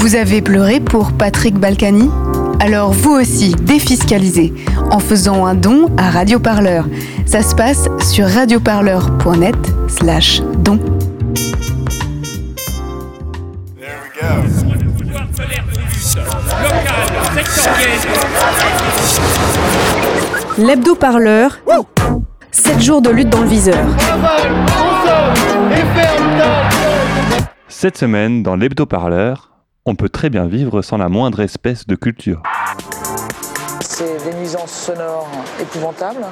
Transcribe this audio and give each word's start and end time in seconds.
Vous 0.00 0.14
avez 0.14 0.40
pleuré 0.40 0.80
pour 0.80 1.12
Patrick 1.12 1.58
Balkany? 1.58 2.08
Alors 2.58 2.90
vous 2.90 3.10
aussi, 3.10 3.54
défiscalisez 3.54 4.54
en 4.90 4.98
faisant 4.98 5.44
un 5.44 5.54
don 5.54 5.88
à 5.98 6.08
Radioparleur. 6.08 6.86
Ça 7.26 7.42
se 7.42 7.54
passe 7.54 7.86
sur 8.02 8.26
radioparleur.net 8.26 9.54
slash 9.88 10.40
don. 10.56 10.80
L'hebdo-parleur, 20.56 21.58
7 22.52 22.80
jours 22.80 23.02
de 23.02 23.10
lutte 23.10 23.28
dans 23.28 23.42
le 23.42 23.48
viseur. 23.48 23.86
Cette 27.68 27.98
semaine, 27.98 28.42
dans 28.42 28.56
l'hebdo-parleur, 28.56 29.49
on 29.90 29.96
peut 29.96 30.08
très 30.08 30.30
bien 30.30 30.46
vivre 30.46 30.82
sans 30.82 30.98
la 30.98 31.08
moindre 31.08 31.40
espèce 31.40 31.84
de 31.84 31.96
culture. 31.96 32.44
C'est 33.80 34.22
des 34.24 34.34
nuisances 34.34 34.70
sonores 34.70 35.28
épouvantables 35.60 36.24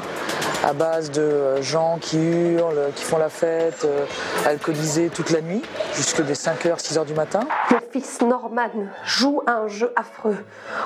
à 0.65 0.73
base 0.73 1.11
de 1.11 1.61
gens 1.61 1.99
qui 2.01 2.19
hurlent, 2.19 2.93
qui 2.95 3.03
font 3.03 3.19
la 3.19 3.29
fête, 3.29 3.85
euh, 3.85 4.07
alcoolisés 4.47 5.09
toute 5.09 5.31
la 5.31 5.41
nuit, 5.41 5.63
jusque 5.95 6.25
des 6.25 6.35
5h, 6.35 6.79
6h 6.79 7.05
du 7.05 7.15
matin. 7.15 7.41
Mon 7.73 7.79
fils 7.93 8.21
Norman 8.21 8.71
joue 9.05 9.43
à 9.47 9.55
un 9.55 9.69
jeu 9.69 9.93
affreux. 9.97 10.37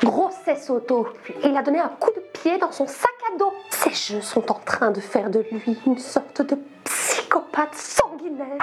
Grossesse 0.02 0.70
auto. 0.70 1.08
Il 1.44 1.54
a 1.54 1.62
donné 1.62 1.78
un 1.78 1.92
coup 2.00 2.10
de 2.10 2.22
pied 2.40 2.56
dans 2.58 2.72
son 2.72 2.86
sac 2.86 3.10
à 3.34 3.38
dos. 3.38 3.52
Ces 3.70 4.14
jeux 4.14 4.22
sont 4.22 4.50
en 4.50 4.60
train 4.64 4.92
de 4.92 5.00
faire 5.00 5.28
de 5.28 5.44
lui 5.52 5.78
une 5.86 5.98
sorte 5.98 6.40
de 6.40 6.56
psychopathe 6.84 7.74
sanguinaire. 7.74 8.58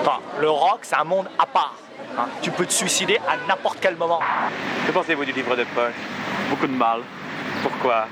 Enfin, 0.00 0.18
le 0.40 0.50
rock, 0.50 0.80
c'est 0.82 0.96
un 0.96 1.04
monde 1.04 1.26
à 1.38 1.46
part. 1.46 1.74
Hein? 2.18 2.26
Tu 2.42 2.50
peux 2.50 2.66
te 2.66 2.72
suicider 2.72 3.18
à 3.28 3.36
n'importe 3.48 3.78
quel 3.80 3.96
moment. 3.96 4.20
Que 4.86 4.92
pensez-vous 4.92 5.24
du 5.24 5.32
livre 5.32 5.56
de 5.56 5.64
poche 5.74 5.94
Beaucoup 6.50 6.66
de 6.66 6.72
mal. 6.72 7.00
Pourquoi? 7.62 8.06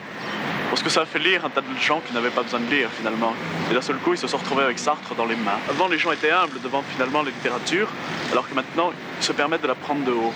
Parce 0.70 0.82
que 0.82 0.90
ça 0.90 1.02
a 1.02 1.06
fait 1.06 1.18
lire 1.18 1.44
un 1.44 1.50
tas 1.50 1.60
de 1.60 1.78
gens 1.78 2.00
qui 2.04 2.12
n'avaient 2.12 2.30
pas 2.30 2.42
besoin 2.42 2.60
de 2.60 2.66
lire 2.66 2.90
finalement. 2.90 3.32
Et 3.70 3.74
d'un 3.74 3.80
seul 3.80 3.96
coup, 3.96 4.12
ils 4.12 4.18
se 4.18 4.26
sont 4.26 4.38
retrouvés 4.38 4.64
avec 4.64 4.78
Sartre 4.78 5.14
dans 5.14 5.26
les 5.26 5.36
mains. 5.36 5.58
Avant, 5.70 5.88
les 5.88 5.98
gens 5.98 6.10
étaient 6.10 6.32
humbles 6.32 6.60
devant 6.62 6.82
finalement 6.82 7.22
la 7.22 7.30
littérature, 7.30 7.88
alors 8.32 8.48
que 8.48 8.54
maintenant, 8.54 8.90
ils 9.20 9.24
se 9.24 9.32
permettent 9.32 9.62
de 9.62 9.68
la 9.68 9.76
prendre 9.76 10.04
de 10.04 10.10
haut. 10.10 10.32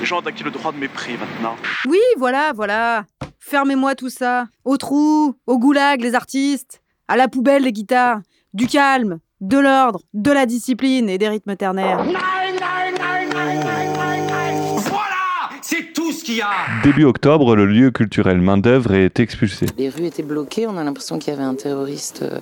Les 0.00 0.06
gens 0.06 0.18
ont 0.18 0.26
acquis 0.26 0.42
le 0.42 0.50
droit 0.50 0.72
de 0.72 0.78
mépris 0.78 1.16
maintenant. 1.16 1.56
Oui, 1.86 2.00
voilà, 2.18 2.52
voilà. 2.54 3.04
Fermez-moi 3.38 3.94
tout 3.94 4.10
ça. 4.10 4.44
Au 4.64 4.76
trou, 4.76 5.34
au 5.46 5.58
goulag, 5.58 6.00
les 6.02 6.14
artistes. 6.14 6.82
À 7.08 7.16
la 7.16 7.28
poubelle, 7.28 7.62
les 7.62 7.72
guitares. 7.72 8.20
Du 8.52 8.66
calme, 8.66 9.18
de 9.40 9.58
l'ordre, 9.58 10.00
de 10.12 10.32
la 10.32 10.46
discipline 10.46 11.08
et 11.08 11.18
des 11.18 11.28
rythmes 11.28 11.56
ternaires. 11.56 12.04
Qu'il 16.24 16.36
y 16.36 16.40
a 16.40 16.48
Début 16.82 17.04
octobre, 17.04 17.54
le 17.54 17.66
lieu 17.66 17.90
culturel 17.90 18.40
main-d'œuvre 18.40 18.94
est 18.94 19.20
expulsé. 19.20 19.66
Les 19.76 19.90
rues 19.90 20.06
étaient 20.06 20.22
bloquées, 20.22 20.66
on 20.66 20.76
a 20.76 20.82
l'impression 20.82 21.18
qu'il 21.18 21.32
y 21.32 21.36
avait 21.36 21.44
un 21.44 21.54
terroriste 21.54 22.22
euh, 22.22 22.38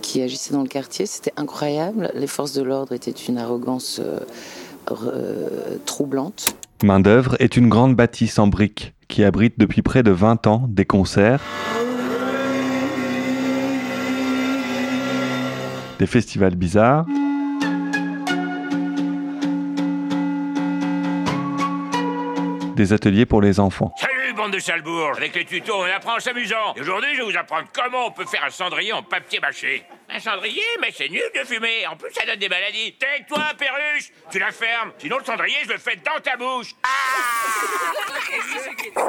qui 0.00 0.22
agissait 0.22 0.54
dans 0.54 0.62
le 0.62 0.68
quartier. 0.68 1.04
C'était 1.04 1.32
incroyable. 1.36 2.10
Les 2.14 2.28
forces 2.28 2.52
de 2.52 2.62
l'ordre 2.62 2.92
étaient 2.92 3.10
une 3.10 3.38
arrogance 3.38 4.00
euh, 4.00 5.76
troublante. 5.84 6.56
Main-d'œuvre 6.82 7.36
est 7.40 7.56
une 7.56 7.68
grande 7.68 7.96
bâtisse 7.96 8.38
en 8.38 8.46
briques 8.46 8.94
qui 9.08 9.24
abrite 9.24 9.54
depuis 9.58 9.82
près 9.82 10.02
de 10.04 10.12
20 10.12 10.46
ans 10.46 10.66
des 10.68 10.84
concerts, 10.84 11.42
des 15.98 16.06
festivals 16.06 16.54
bizarres, 16.54 17.06
des 22.78 22.92
ateliers 22.92 23.26
pour 23.26 23.42
les 23.42 23.58
enfants. 23.60 23.92
Salut, 23.98 24.32
bande 24.34 24.52
de 24.52 24.58
salbourges 24.60 25.18
Avec 25.18 25.34
les 25.34 25.44
tutos, 25.44 25.74
on 25.74 25.82
apprend 25.82 26.16
en 26.16 26.20
s'amusant. 26.20 26.74
Et 26.76 26.80
aujourd'hui, 26.80 27.10
je 27.12 27.18
vais 27.18 27.30
vous 27.30 27.36
apprendre 27.36 27.66
comment 27.74 28.06
on 28.06 28.10
peut 28.12 28.24
faire 28.24 28.44
un 28.44 28.50
cendrier 28.50 28.92
en 28.92 29.02
papier 29.02 29.40
mâché. 29.40 29.82
Un 30.08 30.20
cendrier 30.20 30.62
Mais 30.80 30.88
c'est 30.92 31.08
nul 31.08 31.20
de 31.34 31.44
fumer. 31.44 31.86
En 31.90 31.96
plus, 31.96 32.10
ça 32.12 32.24
donne 32.24 32.38
des 32.38 32.48
maladies. 32.48 32.94
Tais-toi, 32.98 33.42
perruche 33.58 34.10
Tu 34.30 34.38
la 34.38 34.52
fermes. 34.52 34.92
Sinon, 34.98 35.18
le 35.18 35.24
cendrier, 35.24 35.56
je 35.66 35.72
le 35.72 35.78
fais 35.78 35.96
dans 35.96 36.20
ta 36.22 36.36
bouche. 36.36 36.76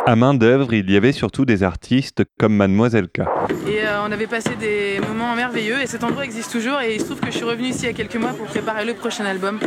À 0.07 0.15
main-d'œuvre, 0.15 0.73
il 0.73 0.89
y 0.89 0.97
avait 0.97 1.11
surtout 1.11 1.45
des 1.45 1.61
artistes 1.61 2.23
comme 2.39 2.55
Mademoiselle 2.55 3.07
K. 3.07 3.19
Et 3.67 3.85
euh, 3.85 4.01
on 4.01 4.11
avait 4.11 4.27
passé 4.27 4.55
des 4.55 4.99
moments 5.07 5.35
merveilleux 5.35 5.79
et 5.79 5.85
cet 5.85 6.03
endroit 6.03 6.25
existe 6.25 6.51
toujours 6.51 6.81
et 6.81 6.95
il 6.95 6.99
se 6.99 7.05
trouve 7.05 7.19
que 7.19 7.27
je 7.27 7.37
suis 7.37 7.45
revenue 7.45 7.69
ici 7.69 7.81
il 7.83 7.87
y 7.87 7.89
a 7.89 7.93
quelques 7.93 8.15
mois 8.15 8.31
pour 8.31 8.47
préparer 8.47 8.83
le 8.83 8.95
prochain 8.95 9.25
album. 9.25 9.59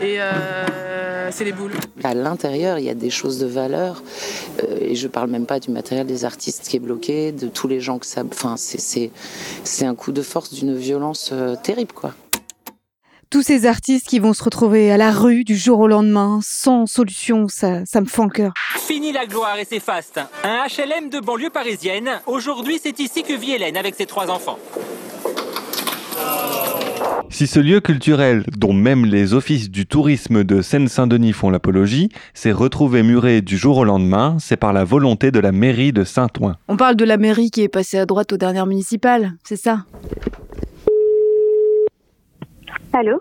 Et 0.00 0.16
euh, 0.18 0.93
c'est 1.30 1.44
les 1.44 1.52
boules. 1.52 1.72
À 2.02 2.14
l'intérieur, 2.14 2.78
il 2.78 2.84
y 2.84 2.90
a 2.90 2.94
des 2.94 3.10
choses 3.10 3.38
de 3.38 3.46
valeur. 3.46 4.02
euh, 4.62 4.78
et 4.80 4.94
je 4.94 5.08
parle 5.08 5.30
même 5.30 5.46
pas 5.46 5.58
du 5.60 5.70
matériel 5.70 6.06
des 6.06 6.24
artistes 6.24 6.68
qui 6.68 6.76
est 6.76 6.80
bloqué, 6.80 7.32
de 7.32 7.48
tous 7.48 7.68
les 7.68 7.80
gens 7.80 7.98
que 7.98 8.06
ça. 8.06 8.22
Enfin, 8.30 8.56
c'est- 8.56 8.78
c'est 8.80 9.10
c'est 9.64 9.86
un 9.86 9.94
coup 9.94 10.12
de 10.12 10.22
force 10.22 10.52
d'une 10.52 10.76
violence 10.76 11.30
euh, 11.32 11.56
terrible, 11.62 11.92
quoi. 11.92 12.14
Tous 13.30 13.42
ces 13.42 13.66
artistes 13.66 14.06
qui 14.06 14.20
vont 14.20 14.32
se 14.32 14.44
retrouver 14.44 14.92
à 14.92 14.96
la 14.96 15.10
rue 15.10 15.42
du 15.42 15.56
jour 15.56 15.80
au 15.80 15.88
lendemain, 15.88 16.38
sans 16.42 16.86
solution, 16.86 17.48
ça, 17.48 17.84
ça 17.84 18.00
me 18.00 18.06
fend 18.06 18.24
le 18.24 18.30
cœur. 18.30 18.52
Fini 18.76 19.10
la 19.10 19.26
gloire 19.26 19.58
et 19.58 19.64
ses 19.64 19.80
fastes. 19.80 20.20
Un 20.44 20.66
HLM 20.68 21.10
de 21.10 21.18
banlieue 21.18 21.50
parisienne. 21.50 22.20
Aujourd'hui, 22.26 22.78
c'est 22.80 23.00
ici 23.00 23.24
que 23.24 23.32
vit 23.32 23.52
Hélène 23.52 23.76
avec 23.76 23.96
ses 23.96 24.06
trois 24.06 24.30
enfants. 24.30 24.58
Si 27.30 27.46
ce 27.46 27.58
lieu 27.58 27.80
culturel, 27.80 28.44
dont 28.56 28.72
même 28.72 29.04
les 29.04 29.34
offices 29.34 29.70
du 29.70 29.86
tourisme 29.86 30.44
de 30.44 30.62
Seine-Saint-Denis 30.62 31.32
font 31.32 31.50
l'apologie, 31.50 32.10
s'est 32.32 32.52
retrouvé 32.52 33.02
muré 33.02 33.40
du 33.42 33.56
jour 33.56 33.78
au 33.78 33.84
lendemain, 33.84 34.36
c'est 34.38 34.56
par 34.56 34.72
la 34.72 34.84
volonté 34.84 35.30
de 35.30 35.40
la 35.40 35.50
mairie 35.50 35.92
de 35.92 36.04
Saint-Ouen. 36.04 36.56
On 36.68 36.76
parle 36.76 36.96
de 36.96 37.04
la 37.04 37.16
mairie 37.16 37.50
qui 37.50 37.62
est 37.62 37.68
passée 37.68 37.98
à 37.98 38.06
droite 38.06 38.32
aux 38.32 38.36
dernières 38.36 38.66
municipales, 38.66 39.32
c'est 39.42 39.56
ça? 39.56 39.84
Allô? 42.92 43.18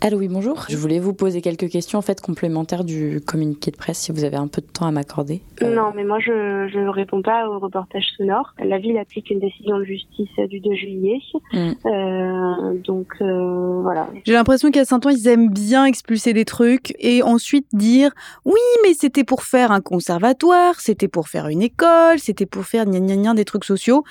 Allô, 0.00 0.18
oui, 0.18 0.28
bonjour. 0.28 0.64
Je 0.68 0.76
voulais 0.76 1.00
vous 1.00 1.12
poser 1.12 1.40
quelques 1.40 1.68
questions 1.68 1.98
en 1.98 2.02
fait 2.02 2.20
complémentaires 2.20 2.84
du 2.84 3.20
communiqué 3.20 3.72
de 3.72 3.76
presse 3.76 3.98
si 3.98 4.12
vous 4.12 4.22
avez 4.22 4.36
un 4.36 4.46
peu 4.46 4.60
de 4.60 4.66
temps 4.66 4.86
à 4.86 4.92
m'accorder. 4.92 5.42
Non, 5.60 5.92
mais 5.96 6.04
moi 6.04 6.20
je 6.20 6.78
ne 6.78 6.88
réponds 6.88 7.20
pas 7.20 7.48
au 7.48 7.58
reportage 7.58 8.04
sonore. 8.16 8.54
La 8.64 8.78
ville 8.78 8.96
applique 8.96 9.28
une 9.28 9.40
décision 9.40 9.76
de 9.78 9.84
justice 9.84 10.30
du 10.48 10.60
2 10.60 10.74
juillet. 10.74 11.18
Mm. 11.52 11.70
Euh, 11.86 12.78
donc 12.84 13.08
euh, 13.20 13.80
voilà. 13.82 14.06
J'ai 14.24 14.34
l'impression 14.34 14.70
qu'à 14.70 14.84
Saint-Ouen, 14.84 15.10
ils 15.10 15.26
aiment 15.26 15.50
bien 15.50 15.84
expulser 15.84 16.32
des 16.32 16.44
trucs 16.44 16.94
et 17.00 17.24
ensuite 17.24 17.66
dire 17.72 18.12
oui, 18.44 18.60
mais 18.84 18.94
c'était 18.94 19.24
pour 19.24 19.42
faire 19.42 19.72
un 19.72 19.80
conservatoire, 19.80 20.78
c'était 20.78 21.08
pour 21.08 21.26
faire 21.26 21.48
une 21.48 21.62
école, 21.62 22.20
c'était 22.20 22.46
pour 22.46 22.66
faire 22.66 22.86
gna 22.86 23.00
gna 23.00 23.16
gna 23.16 23.34
des 23.34 23.44
trucs 23.44 23.64
sociaux. 23.64 24.04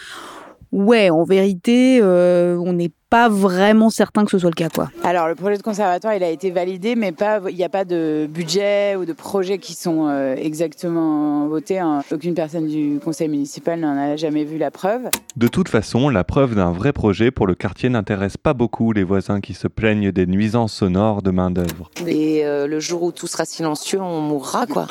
Ouais, 0.72 1.09
en 1.09 1.23
vérité, 1.23 2.00
euh, 2.01 2.57
on 2.57 2.73
n'est 2.73 2.91
pas 3.09 3.29
vraiment 3.29 3.89
certain 3.89 4.25
que 4.25 4.31
ce 4.31 4.38
soit 4.38 4.50
le 4.50 4.55
cas, 4.55 4.67
quoi. 4.67 4.89
Alors, 5.05 5.29
le 5.29 5.35
projet 5.35 5.57
de 5.57 5.61
conservatoire, 5.63 6.13
il 6.13 6.23
a 6.23 6.29
été 6.29 6.51
validé, 6.51 6.95
mais 6.95 7.13
pas, 7.13 7.39
il 7.50 7.55
n'y 7.55 7.63
a 7.63 7.69
pas 7.69 7.85
de 7.85 8.28
budget 8.29 8.97
ou 8.97 9.06
de 9.06 9.13
projets 9.13 9.59
qui 9.59 9.73
sont 9.73 10.07
euh, 10.09 10.35
exactement 10.35 11.47
votés. 11.47 11.79
hein. 11.79 12.03
Aucune 12.11 12.33
personne 12.33 12.67
du 12.67 13.00
conseil 13.03 13.29
municipal 13.29 13.79
n'en 13.79 13.97
a 13.97 14.17
jamais 14.17 14.44
vu 14.44 14.57
la 14.57 14.69
preuve. 14.72 15.03
De 15.38 15.47
toute 15.47 15.69
façon, 15.69 16.09
la 16.09 16.25
preuve 16.25 16.56
d'un 16.56 16.72
vrai 16.72 16.91
projet 16.91 17.31
pour 17.31 17.47
le 17.47 17.56
quartier 17.56 17.88
n'intéresse 17.88 18.35
pas 18.35 18.53
beaucoup 18.53 18.91
les 18.91 19.03
voisins 19.06 19.39
qui 19.39 19.53
se 19.53 19.69
plaignent 19.69 20.11
des 20.11 20.25
nuisances 20.25 20.73
sonores 20.73 21.22
de 21.22 21.31
main-d'œuvre. 21.31 21.89
Et 22.06 22.45
euh, 22.45 22.67
le 22.67 22.79
jour 22.81 23.03
où 23.03 23.11
tout 23.13 23.27
sera 23.27 23.45
silencieux, 23.45 24.01
on 24.01 24.19
mourra, 24.19 24.66
quoi. 24.67 24.85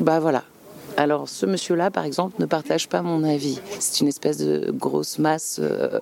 Bah 0.00 0.18
voilà. 0.18 0.44
Alors, 0.96 1.28
ce 1.28 1.44
monsieur-là, 1.44 1.90
par 1.90 2.04
exemple, 2.04 2.36
ne 2.38 2.46
partage 2.46 2.88
pas 2.88 3.02
mon 3.02 3.24
avis. 3.24 3.58
C'est 3.80 4.00
une 4.00 4.08
espèce 4.08 4.38
de 4.38 4.70
grosse 4.70 5.18
masse 5.18 5.58
euh, 5.60 5.98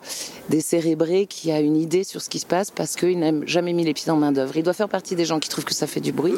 décérébrée 0.51 1.27
qui 1.27 1.51
a 1.51 1.61
une 1.61 1.77
idée 1.77 2.05
sur 2.05 2.21
ce 2.21 2.29
qui 2.29 2.39
se 2.39 2.47
passe 2.47 2.71
parce 2.71 2.97
qu'il 2.97 3.19
n'a 3.19 3.33
jamais 3.47 3.73
mis 3.73 3.85
les 3.85 3.95
pieds 3.95 4.07
dans 4.07 4.17
main-d'œuvre. 4.17 4.57
Il 4.57 4.63
doit 4.63 4.75
faire 4.75 4.91
partie 4.91 5.17
des 5.17 5.25
gens 5.25 5.39
qui 5.39 5.49
trouvent 5.49 5.65
que 5.65 5.75
ça 5.75 5.87
fait 5.87 6.01
du 6.01 6.13
bruit. 6.13 6.35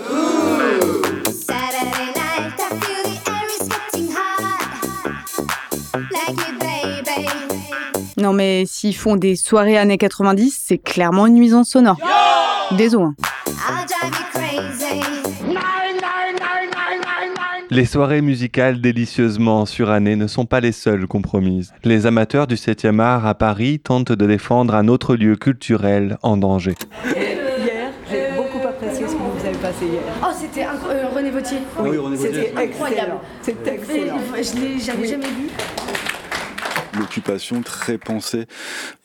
Non, 8.16 8.32
mais 8.32 8.64
s'ils 8.66 8.96
font 8.96 9.16
des 9.16 9.34
soirées 9.34 9.76
années 9.76 9.98
90, 9.98 10.62
c'est 10.64 10.78
clairement 10.78 11.26
une 11.26 11.34
nuisance 11.34 11.70
sonore. 11.70 11.98
Désolé. 12.72 13.08
Les 17.74 17.86
soirées 17.86 18.20
musicales 18.20 18.80
délicieusement 18.80 19.66
surannées 19.66 20.14
ne 20.14 20.28
sont 20.28 20.46
pas 20.46 20.60
les 20.60 20.70
seules 20.70 21.08
compromises. 21.08 21.72
Les 21.82 22.06
amateurs 22.06 22.46
du 22.46 22.54
7e 22.54 23.00
art 23.00 23.26
à 23.26 23.34
Paris 23.34 23.80
tentent 23.80 24.12
de 24.12 24.26
défendre 24.26 24.74
un 24.76 24.86
autre 24.86 25.16
lieu 25.16 25.34
culturel 25.34 26.16
en 26.22 26.36
danger. 26.36 26.74
Hier, 27.04 27.90
j'ai 28.08 28.28
beaucoup 28.36 28.64
apprécié 28.66 29.08
ce 29.08 29.12
que 29.14 29.18
vous 29.18 29.44
avez 29.46 29.56
passé 29.58 29.86
hier. 29.86 30.02
Oh, 30.22 30.26
c'était 30.32 30.62
incro- 30.62 30.90
euh, 30.92 31.08
René 31.16 31.30
Vautier. 31.32 31.58
Oui, 31.80 31.96
René 31.98 32.16
Vautier. 32.16 32.32
C'était 32.46 32.56
incroyable. 32.62 33.12
C'était 33.42 33.74
excellent. 33.74 34.18
Je 34.36 34.60
l'ai, 34.60 34.78
j'avais 34.78 35.02
Oui. 35.02 35.08
jamais 35.08 35.26
vu. 35.26 35.48
L'occupation 36.98 37.62
très 37.62 37.98
pensée, 37.98 38.46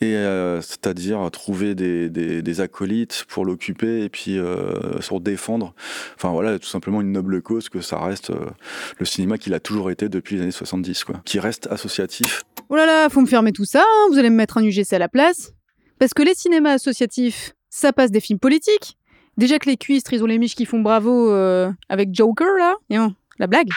et 0.00 0.14
euh, 0.16 0.60
c'est-à-dire 0.60 1.30
trouver 1.30 1.74
des, 1.74 2.10
des, 2.10 2.42
des, 2.42 2.60
acolytes 2.60 3.24
pour 3.28 3.44
l'occuper 3.44 4.02
et 4.02 4.08
puis 4.08 4.38
euh, 4.38 5.00
sur 5.00 5.20
défendre. 5.20 5.74
Enfin 6.16 6.30
voilà, 6.30 6.58
tout 6.58 6.68
simplement 6.68 7.00
une 7.00 7.12
noble 7.12 7.42
cause 7.42 7.68
que 7.68 7.80
ça 7.80 7.98
reste 7.98 8.30
euh, 8.30 8.50
le 8.98 9.06
cinéma 9.06 9.38
qu'il 9.38 9.54
a 9.54 9.60
toujours 9.60 9.90
été 9.90 10.08
depuis 10.08 10.36
les 10.36 10.42
années 10.42 10.50
70, 10.50 11.04
quoi, 11.04 11.20
qui 11.24 11.38
reste 11.38 11.66
associatif. 11.68 12.42
Oh 12.68 12.76
là 12.76 12.86
là, 12.86 13.08
faut 13.08 13.20
me 13.20 13.26
fermer 13.26 13.52
tout 13.52 13.64
ça, 13.64 13.80
hein, 13.80 14.06
vous 14.10 14.18
allez 14.18 14.30
me 14.30 14.36
mettre 14.36 14.58
un 14.58 14.64
UGC 14.64 14.92
à 14.92 14.98
la 14.98 15.08
place. 15.08 15.52
Parce 15.98 16.14
que 16.14 16.22
les 16.22 16.34
cinémas 16.34 16.72
associatifs, 16.72 17.52
ça 17.68 17.92
passe 17.92 18.10
des 18.10 18.20
films 18.20 18.38
politiques. 18.38 18.96
Déjà 19.36 19.58
que 19.58 19.68
les 19.68 19.76
cuistres, 19.76 20.12
ils 20.12 20.22
ont 20.22 20.26
les 20.26 20.38
miches 20.38 20.54
qui 20.54 20.66
font 20.66 20.80
bravo 20.80 21.30
euh, 21.30 21.70
avec 21.88 22.14
Joker, 22.14 22.48
là. 22.58 22.74
Et 22.88 22.96
la 23.38 23.46
blague. 23.46 23.68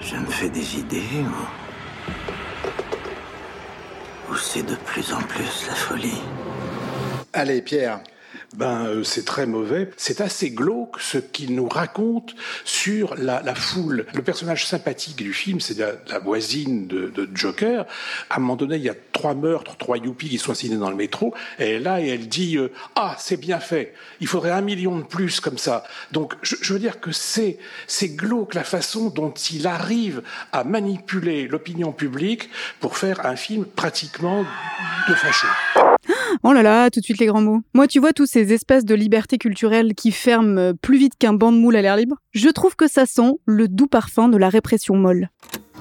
Je 0.00 0.16
me 0.16 0.26
fais 0.26 0.48
des 0.48 0.78
idées, 0.78 1.22
moi. 1.22 1.59
Ou 4.30 4.36
c'est 4.36 4.62
de 4.62 4.76
plus 4.76 5.12
en 5.12 5.20
plus 5.22 5.66
la 5.66 5.74
folie. 5.74 6.22
Allez, 7.32 7.62
Pierre, 7.62 8.00
ben, 8.56 8.86
euh, 8.86 9.04
c'est 9.04 9.24
très 9.24 9.46
mauvais. 9.46 9.90
C'est 9.96 10.20
assez 10.20 10.50
glauque 10.50 11.00
ce 11.00 11.18
qu'il 11.18 11.54
nous 11.54 11.68
raconte 11.68 12.34
sur 12.64 13.14
la, 13.14 13.42
la, 13.42 13.54
foule. 13.54 14.06
Le 14.12 14.22
personnage 14.22 14.66
sympathique 14.66 15.16
du 15.16 15.32
film, 15.32 15.60
c'est 15.60 15.78
la, 15.78 15.92
la, 16.08 16.18
voisine 16.18 16.88
de, 16.88 17.08
de, 17.08 17.28
Joker. 17.32 17.86
À 18.28 18.36
un 18.36 18.40
moment 18.40 18.56
donné, 18.56 18.76
il 18.76 18.82
y 18.82 18.88
a 18.88 18.94
trois 19.12 19.34
meurtres, 19.34 19.76
trois 19.76 19.98
yuppies 19.98 20.28
qui 20.28 20.38
sont 20.38 20.50
assignés 20.50 20.76
dans 20.76 20.90
le 20.90 20.96
métro. 20.96 21.32
Et 21.60 21.64
elle 21.64 21.68
est 21.68 21.80
là 21.80 22.00
et 22.00 22.08
elle 22.08 22.28
dit 22.28 22.56
euh, 22.56 22.72
Ah, 22.96 23.14
c'est 23.18 23.38
bien 23.38 23.60
fait. 23.60 23.94
Il 24.20 24.26
faudrait 24.26 24.50
un 24.50 24.62
million 24.62 24.98
de 24.98 25.04
plus 25.04 25.38
comme 25.38 25.58
ça. 25.58 25.84
Donc, 26.10 26.34
je, 26.42 26.56
je 26.60 26.72
veux 26.72 26.80
dire 26.80 26.98
que 26.98 27.12
c'est 27.12 27.58
c'est 27.86 28.08
glauque 28.08 28.54
la 28.54 28.64
façon 28.64 29.10
dont 29.10 29.30
il 29.30 29.68
arrive 29.68 30.22
à 30.52 30.64
manipuler 30.64 31.46
l'opinion 31.46 31.92
publique 31.92 32.50
pour 32.80 32.96
faire 32.96 33.24
un 33.24 33.36
film 33.36 33.64
pratiquement 33.64 34.44
de 35.08 35.14
facho. 35.14 35.46
Oh 36.42 36.54
là 36.54 36.62
là, 36.62 36.90
tout 36.90 37.00
de 37.00 37.04
suite 37.04 37.18
les 37.18 37.26
grands 37.26 37.42
mots. 37.42 37.60
Moi, 37.74 37.86
tu 37.86 38.00
vois 38.00 38.14
tous 38.14 38.24
ces 38.24 38.54
espèces 38.54 38.86
de 38.86 38.94
libertés 38.94 39.36
culturelles 39.36 39.94
qui 39.94 40.10
ferment 40.10 40.72
plus 40.80 40.96
vite 40.96 41.12
qu'un 41.18 41.34
banc 41.34 41.52
de 41.52 41.58
moule 41.58 41.76
à 41.76 41.82
l'air 41.82 41.96
libre 41.96 42.16
Je 42.32 42.48
trouve 42.48 42.76
que 42.76 42.88
ça 42.88 43.04
sent 43.04 43.32
le 43.44 43.68
doux 43.68 43.86
parfum 43.86 44.28
de 44.28 44.38
la 44.38 44.48
répression 44.48 44.96
molle. 44.96 45.28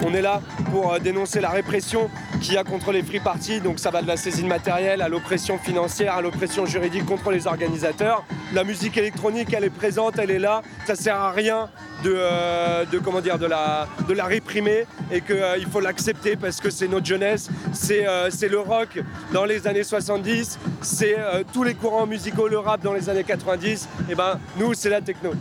On 0.01 0.13
est 0.13 0.21
là 0.21 0.41
pour 0.71 0.99
dénoncer 0.99 1.41
la 1.41 1.49
répression 1.49 2.09
qu'il 2.41 2.53
y 2.53 2.57
a 2.57 2.63
contre 2.63 2.91
les 2.91 3.03
free 3.03 3.19
parties, 3.19 3.59
donc 3.59 3.79
ça 3.79 3.91
va 3.91 4.01
de 4.01 4.07
la 4.07 4.17
saisine 4.17 4.47
matérielle 4.47 5.01
à 5.01 5.09
l'oppression 5.09 5.57
financière, 5.57 6.15
à 6.15 6.21
l'oppression 6.21 6.65
juridique 6.65 7.05
contre 7.05 7.31
les 7.31 7.47
organisateurs. 7.47 8.23
La 8.53 8.63
musique 8.63 8.97
électronique, 8.97 9.53
elle 9.53 9.65
est 9.65 9.69
présente, 9.69 10.17
elle 10.17 10.31
est 10.31 10.39
là. 10.39 10.61
Ça 10.87 10.95
sert 10.95 11.19
à 11.19 11.31
rien 11.31 11.69
de, 12.03 12.13
euh, 12.15 12.85
de 12.85 12.97
comment 12.99 13.21
dire, 13.21 13.37
de 13.37 13.45
la, 13.45 13.87
de 14.07 14.13
la 14.13 14.25
réprimer 14.25 14.85
et 15.11 15.21
qu'il 15.21 15.35
euh, 15.35 15.61
faut 15.71 15.79
l'accepter 15.79 16.35
parce 16.35 16.59
que 16.61 16.69
c'est 16.69 16.87
notre 16.87 17.05
jeunesse, 17.05 17.49
c'est 17.73 18.07
euh, 18.07 18.29
le 18.49 18.59
rock 18.59 18.99
dans 19.33 19.45
les 19.45 19.67
années 19.67 19.83
70, 19.83 20.59
c'est 20.81 21.15
euh, 21.17 21.43
tous 21.53 21.63
les 21.63 21.75
courants 21.75 22.05
musicaux, 22.05 22.47
le 22.47 22.59
rap 22.59 22.81
dans 22.81 22.93
les 22.93 23.09
années 23.09 23.23
90. 23.23 23.87
Et 24.09 24.15
ben 24.15 24.39
nous, 24.57 24.73
c'est 24.73 24.89
la 24.89 25.01
techno. 25.01 25.31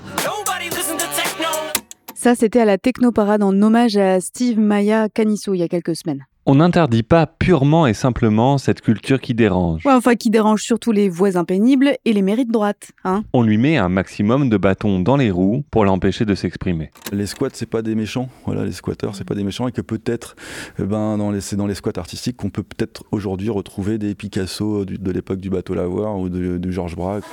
Ça, 2.20 2.34
c'était 2.34 2.58
à 2.58 2.64
la 2.64 2.78
Technoparade 2.78 3.44
en 3.44 3.62
hommage 3.62 3.96
à 3.96 4.20
Steve 4.20 4.58
Maya 4.58 5.08
Canisso 5.08 5.54
il 5.54 5.58
y 5.58 5.62
a 5.62 5.68
quelques 5.68 5.94
semaines. 5.94 6.26
On 6.50 6.54
n'interdit 6.54 7.02
pas 7.02 7.26
purement 7.26 7.86
et 7.86 7.92
simplement 7.92 8.56
cette 8.56 8.80
culture 8.80 9.20
qui 9.20 9.34
dérange. 9.34 9.84
Ouais, 9.84 9.92
enfin, 9.92 10.14
qui 10.14 10.30
dérange 10.30 10.62
surtout 10.62 10.92
les 10.92 11.10
voisins 11.10 11.44
pénibles 11.44 11.98
et 12.06 12.14
les 12.14 12.22
mérites 12.22 12.50
droite, 12.50 12.92
hein. 13.04 13.22
On 13.34 13.42
lui 13.42 13.58
met 13.58 13.76
un 13.76 13.90
maximum 13.90 14.48
de 14.48 14.56
bâtons 14.56 14.98
dans 15.00 15.18
les 15.18 15.30
roues 15.30 15.62
pour 15.70 15.84
l'empêcher 15.84 16.24
de 16.24 16.34
s'exprimer. 16.34 16.90
Les 17.12 17.26
squats, 17.26 17.50
c'est 17.52 17.68
pas 17.68 17.82
des 17.82 17.94
méchants. 17.94 18.30
Voilà, 18.46 18.64
les 18.64 18.72
squatteurs, 18.72 19.14
c'est 19.14 19.28
pas 19.28 19.34
des 19.34 19.44
méchants 19.44 19.68
et 19.68 19.72
que 19.72 19.82
peut-être, 19.82 20.36
eh 20.78 20.84
ben, 20.84 21.18
dans 21.18 21.32
les, 21.32 21.42
c'est 21.42 21.56
dans 21.56 21.66
les 21.66 21.74
squats 21.74 21.92
artistiques 21.98 22.38
qu'on 22.38 22.48
peut 22.48 22.62
peut-être 22.62 23.04
aujourd'hui 23.12 23.50
retrouver 23.50 23.98
des 23.98 24.14
Picasso 24.14 24.86
du, 24.86 24.96
de 24.96 25.10
l'époque 25.10 25.40
du 25.40 25.50
bateau 25.50 25.74
lavoir 25.74 26.16
ou 26.16 26.30
de, 26.30 26.56
de 26.56 26.70
Georges 26.70 26.96
Braque. 26.96 27.24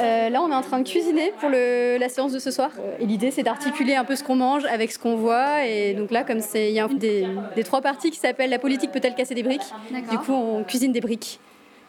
Euh, 0.00 0.28
là, 0.28 0.42
on 0.42 0.50
est 0.50 0.54
en 0.54 0.60
train 0.60 0.80
de 0.80 0.88
cuisiner 0.88 1.32
pour 1.40 1.48
le, 1.48 1.98
la 1.98 2.08
séance 2.08 2.32
de 2.32 2.38
ce 2.38 2.50
soir. 2.50 2.70
Euh, 2.78 2.96
et 3.00 3.06
l'idée, 3.06 3.30
c'est 3.30 3.42
d'articuler 3.42 3.94
un 3.94 4.04
peu 4.04 4.16
ce 4.16 4.24
qu'on 4.24 4.36
mange 4.36 4.64
avec 4.66 4.92
ce 4.92 4.98
qu'on 4.98 5.16
voit. 5.16 5.66
Et 5.66 5.94
donc 5.94 6.10
là, 6.10 6.24
comme 6.24 6.40
il 6.54 6.72
y 6.72 6.80
a 6.80 6.88
des, 6.88 7.26
des 7.56 7.64
trois 7.64 7.80
parties 7.80 8.10
qui 8.10 8.18
s'appellent 8.18 8.43
La 8.48 8.58
politique 8.58 8.92
peut-elle 8.92 9.14
casser 9.14 9.34
des 9.34 9.42
briques 9.42 9.72
Du 10.10 10.18
coup, 10.18 10.32
on 10.32 10.64
cuisine 10.64 10.92
des 10.92 11.00
briques. 11.00 11.40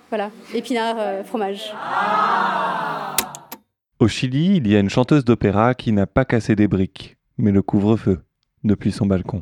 Voilà, 0.10 0.30
épinards, 0.54 0.98
euh, 1.00 1.24
fromage. 1.24 1.74
Au 4.00 4.08
Chili, 4.08 4.58
il 4.58 4.68
y 4.68 4.76
a 4.76 4.80
une 4.80 4.90
chanteuse 4.90 5.26
d'opéra 5.26 5.74
qui 5.74 5.92
n'a 5.92 6.06
pas 6.06 6.26
cassé 6.26 6.56
des 6.56 6.68
briques, 6.68 7.18
mais 7.38 7.52
le 7.52 7.62
couvre-feu, 7.62 8.24
depuis 8.64 8.92
son 8.92 9.06
balcon. 9.06 9.42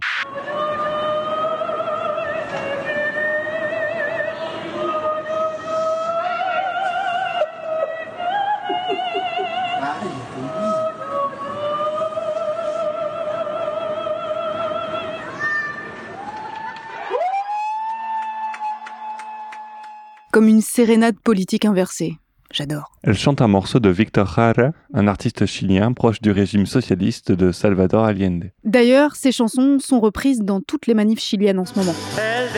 Comme 20.34 20.48
une 20.48 20.62
sérénade 20.62 21.20
politique 21.24 21.64
inversée. 21.64 22.16
J'adore. 22.52 22.92
Elle 23.04 23.16
chante 23.16 23.40
un 23.40 23.48
morceau 23.48 23.80
de 23.80 23.90
Victor 23.90 24.26
Jara, 24.26 24.72
un 24.92 25.08
artiste 25.08 25.46
chilien 25.46 25.94
proche 25.94 26.22
du 26.22 26.32
régime 26.32 26.66
socialiste 26.66 27.32
de 27.32 27.52
Salvador 27.52 28.04
Allende. 28.04 28.46
D'ailleurs, 28.64 29.16
ces 29.16 29.32
chansons 29.32 29.78
sont 29.78 30.00
reprises 30.00 30.42
dans 30.42 30.60
toutes 30.60 30.88
les 30.88 30.96
manifs 30.96 31.20
chiliennes 31.20 31.60
en 31.60 31.66
ce 31.66 31.78
moment. 31.78 31.94
El 32.18 32.50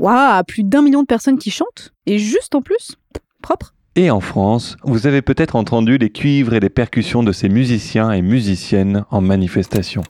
Waouh, 0.00 0.42
plus 0.44 0.62
d'un 0.62 0.80
million 0.80 1.02
de 1.02 1.06
personnes 1.06 1.36
qui 1.36 1.50
chantent 1.50 1.92
Et 2.06 2.18
juste 2.18 2.54
en 2.54 2.62
plus 2.62 2.96
Propre 3.42 3.74
Et 3.96 4.10
en 4.10 4.20
France, 4.20 4.78
vous 4.82 5.06
avez 5.06 5.20
peut-être 5.20 5.56
entendu 5.56 5.98
les 5.98 6.08
cuivres 6.08 6.54
et 6.54 6.60
les 6.60 6.70
percussions 6.70 7.22
de 7.22 7.32
ces 7.32 7.50
musiciens 7.50 8.10
et 8.10 8.22
musiciennes 8.22 9.04
en 9.10 9.20
manifestation. 9.20 10.02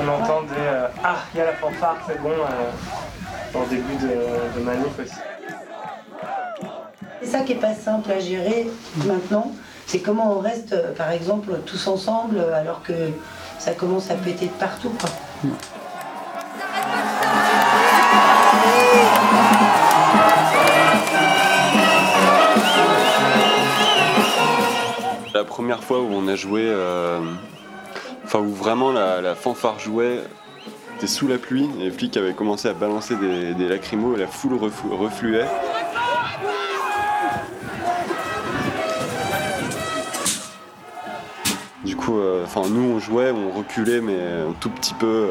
On 0.00 0.08
entend 0.08 0.42
des 0.42 0.50
euh, 0.56 0.86
Ah, 1.02 1.16
il 1.34 1.38
y 1.38 1.40
a 1.40 1.46
la 1.46 1.52
fanfare, 1.54 1.98
c'est 2.06 2.22
bon, 2.22 2.30
euh, 2.30 3.58
en 3.58 3.66
début 3.66 3.96
de, 3.96 4.60
de 4.60 4.64
manif 4.64 5.00
aussi. 5.02 5.14
C'est 7.20 7.26
ça 7.26 7.40
qui 7.40 7.52
est 7.52 7.60
pas 7.60 7.74
simple 7.74 8.08
à 8.12 8.20
gérer 8.20 8.68
maintenant. 9.04 9.50
C'est 9.86 9.98
comment 9.98 10.36
on 10.36 10.38
reste, 10.38 10.74
euh, 10.74 10.92
par 10.94 11.10
exemple, 11.10 11.58
tous 11.66 11.88
ensemble 11.88 12.38
euh, 12.38 12.54
alors 12.54 12.84
que 12.84 12.92
ça 13.58 13.72
commence 13.72 14.12
à 14.12 14.14
péter 14.14 14.46
de 14.46 14.52
partout. 14.52 14.92
Quoi. 15.00 15.50
Première 25.60 25.84
fois 25.84 26.00
où 26.00 26.08
on 26.10 26.26
a 26.26 26.36
joué, 26.36 26.62
euh, 26.64 27.20
enfin 28.24 28.38
où 28.38 28.48
vraiment 28.48 28.92
la, 28.92 29.34
fanfare 29.34 29.78
jouait, 29.78 30.22
c'était 30.94 31.06
sous 31.06 31.28
la 31.28 31.36
pluie, 31.36 31.68
et 31.78 31.84
les 31.84 31.90
flics 31.90 32.16
avaient 32.16 32.32
commencé 32.32 32.66
à 32.66 32.72
balancer 32.72 33.14
des, 33.16 33.52
des 33.52 33.68
lacrymos 33.68 34.14
et 34.16 34.20
la 34.20 34.26
foule 34.26 34.54
reflu- 34.54 34.90
refluait. 34.90 35.44
Du 41.84 41.96
coup, 41.96 42.18
euh, 42.18 42.44
enfin 42.44 42.62
nous 42.68 42.82
on 42.94 42.98
jouait, 42.98 43.30
on 43.30 43.50
reculait 43.56 44.02
mais 44.02 44.18
un 44.48 44.52
tout 44.60 44.68
petit 44.68 44.92
peu 44.92 45.28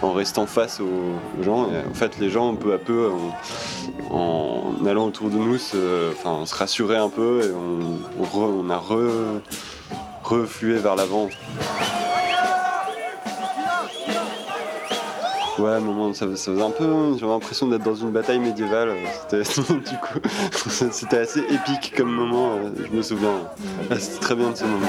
en 0.00 0.12
restant 0.12 0.46
face 0.46 0.80
aux, 0.80 1.42
gens. 1.42 1.66
Et 1.72 1.88
en 1.90 1.94
fait, 1.94 2.18
les 2.20 2.30
gens 2.30 2.54
peu 2.54 2.72
à 2.72 2.78
peu, 2.78 3.10
en, 4.10 4.74
allant 4.86 5.06
autour 5.06 5.28
de 5.28 5.36
nous, 5.36 5.58
se, 5.58 6.12
se 6.44 6.54
rassurait 6.54 6.96
un 6.96 7.08
peu 7.08 7.42
et 7.42 7.50
on, 7.52 8.24
re- 8.24 8.64
on 8.64 8.70
a 8.70 8.76
re- 8.76 9.40
reflué 10.28 10.78
vers 10.78 10.94
l'avant. 10.96 11.28
Ouais, 15.58 15.80
moment, 15.80 16.12
ça, 16.14 16.26
ça 16.36 16.52
faisait 16.52 16.62
un 16.62 16.70
peu. 16.70 17.16
J'avais 17.18 17.32
l'impression 17.32 17.66
d'être 17.66 17.82
dans 17.82 17.94
une 17.94 18.12
bataille 18.12 18.38
médiévale. 18.38 18.94
C'était, 19.28 19.42
du 19.72 19.96
coup, 19.96 20.20
c'était 20.80 21.18
assez 21.18 21.40
épique 21.40 21.94
comme 21.96 22.12
moment, 22.12 22.52
euh, 22.52 22.70
je 22.88 22.96
me 22.96 23.02
souviens. 23.02 23.34
Ah, 23.90 23.98
C'était 23.98 24.20
très 24.20 24.34
bien 24.36 24.50
de 24.50 24.56
ce 24.56 24.64
moment. 24.64 24.86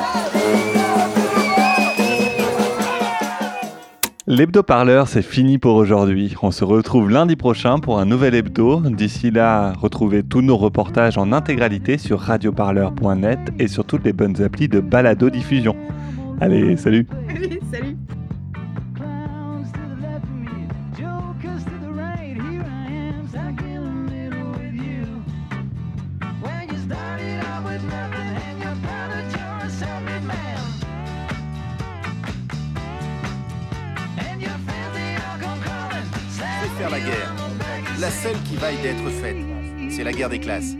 L'hebdo-parleur, 4.29 5.07
c'est 5.07 5.23
fini 5.23 5.57
pour 5.57 5.73
aujourd'hui. 5.73 6.35
On 6.43 6.51
se 6.51 6.63
retrouve 6.63 7.09
lundi 7.09 7.35
prochain 7.35 7.79
pour 7.79 7.97
un 7.97 8.05
nouvel 8.05 8.35
hebdo. 8.35 8.79
D'ici 8.81 9.31
là, 9.31 9.73
retrouvez 9.73 10.21
tous 10.21 10.43
nos 10.43 10.55
reportages 10.55 11.17
en 11.17 11.31
intégralité 11.31 11.97
sur 11.97 12.19
radioparleur.net 12.19 13.39
et 13.57 13.67
sur 13.67 13.85
toutes 13.85 14.05
les 14.05 14.13
bonnes 14.13 14.39
applis 14.43 14.67
de 14.67 14.81
balado-diffusion. 14.81 15.75
Allez, 16.41 16.77
salut 16.77 17.07
Salut 17.71 17.97
La 37.99 38.09
seule 38.11 38.37
qui 38.43 38.55
vaille 38.55 38.77
d'être 38.81 39.09
faite, 39.09 39.35
c'est 39.89 40.05
la 40.05 40.13
guerre 40.13 40.29
des 40.29 40.39
classes. 40.39 40.73